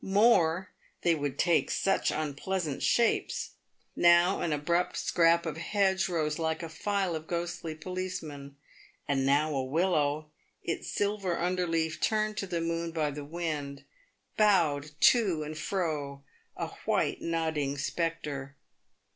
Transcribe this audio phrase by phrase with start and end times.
[0.03, 0.71] More—
[1.03, 3.51] they would take such unpleasant shapes!
[3.95, 8.55] Now an abrupt scrap of hedge rose like a file of ghostly policemen,
[9.07, 10.31] and now a wil low,
[10.63, 13.83] its silver underleaf turned to the moon by the wind,
[14.37, 16.23] bowed to and fro—
[16.57, 18.55] a white, nodding spectre.